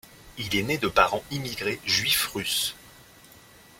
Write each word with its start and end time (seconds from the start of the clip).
Il 0.39 0.55
est 0.55 0.63
né 0.63 0.79
de 0.79 0.87
parents 0.87 1.23
immigrés 1.29 1.79
juifs 1.85 2.25
russes. 2.25 2.75